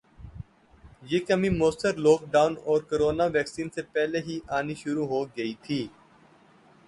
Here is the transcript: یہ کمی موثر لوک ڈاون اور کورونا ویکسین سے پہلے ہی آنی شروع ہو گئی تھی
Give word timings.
یہ 1.03 1.19
کمی 1.27 1.49
موثر 1.51 1.93
لوک 2.05 2.21
ڈاون 2.31 2.53
اور 2.65 2.79
کورونا 2.89 3.25
ویکسین 3.35 3.67
سے 3.75 3.81
پہلے 3.93 4.19
ہی 4.27 4.39
آنی 4.57 4.75
شروع 4.75 5.05
ہو 5.07 5.23
گئی 5.37 5.53
تھی 5.63 5.81